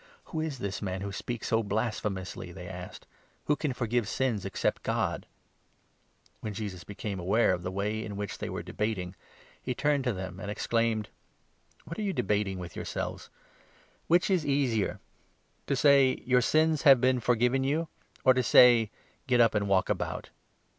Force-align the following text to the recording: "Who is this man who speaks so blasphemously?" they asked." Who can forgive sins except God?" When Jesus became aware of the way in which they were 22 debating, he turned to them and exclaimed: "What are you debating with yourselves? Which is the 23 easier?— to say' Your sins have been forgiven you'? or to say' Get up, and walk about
"Who 0.33 0.41
is 0.41 0.57
this 0.57 0.81
man 0.81 1.01
who 1.01 1.11
speaks 1.11 1.49
so 1.49 1.61
blasphemously?" 1.61 2.51
they 2.51 2.67
asked." 2.67 3.05
Who 3.45 3.55
can 3.55 3.71
forgive 3.71 4.07
sins 4.07 4.45
except 4.45 4.81
God?" 4.81 5.27
When 6.41 6.55
Jesus 6.55 6.83
became 6.83 7.19
aware 7.19 7.53
of 7.53 7.61
the 7.61 7.69
way 7.69 8.03
in 8.03 8.15
which 8.17 8.39
they 8.39 8.49
were 8.49 8.63
22 8.63 8.65
debating, 8.73 9.15
he 9.61 9.75
turned 9.75 10.03
to 10.05 10.11
them 10.13 10.39
and 10.39 10.49
exclaimed: 10.49 11.09
"What 11.85 11.99
are 11.99 12.01
you 12.01 12.13
debating 12.13 12.57
with 12.57 12.75
yourselves? 12.75 13.29
Which 14.07 14.31
is 14.31 14.41
the 14.41 14.47
23 14.47 14.63
easier?— 14.63 14.99
to 15.67 15.75
say' 15.75 16.15
Your 16.25 16.41
sins 16.41 16.81
have 16.81 16.99
been 16.99 17.19
forgiven 17.19 17.63
you'? 17.63 17.87
or 18.25 18.33
to 18.33 18.41
say' 18.41 18.89
Get 19.27 19.39
up, 19.39 19.53
and 19.53 19.69
walk 19.69 19.87
about 19.87 20.31